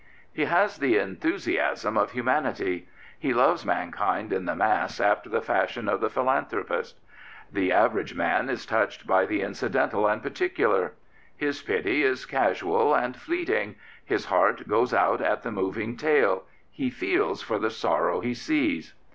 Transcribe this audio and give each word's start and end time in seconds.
He 0.33 0.45
has 0.45 0.79
the 0.79 0.97
enthusiasm 0.97 1.95
of 1.95 2.13
humanity. 2.13 2.87
He 3.19 3.35
loves 3.35 3.63
man 3.67 3.91
kind 3.91 4.33
in 4.33 4.45
the 4.45 4.55
mass 4.55 4.99
after 4.99 5.29
the 5.29 5.43
fashion 5.43 5.87
of 5.87 6.01
the 6.01 6.09
philanthropist. 6.09 6.97
The 7.53 7.71
average 7.71 8.15
man 8.15 8.49
is 8.49 8.65
touched 8.65 9.05
by 9.05 9.27
the 9.27 9.43
incidental 9.43 10.07
and 10.07 10.23
particular. 10.23 10.93
His 11.37 11.61
pity 11.61 12.01
is 12.01 12.25
casual 12.25 12.95
and 12.95 13.15
fleeting. 13.15 13.75
His 14.03 14.25
heart 14.25 14.67
goes 14.67 14.91
out 14.91 15.21
at 15.21 15.43
the 15.43 15.51
moving 15.51 15.95
tale; 15.97 16.45
he 16.71 16.89
feels 16.89 17.43
for 17.43 17.59
the 17.59 17.69
sorrow 17.69 18.21
he 18.21 18.33
sees. 18.33 18.95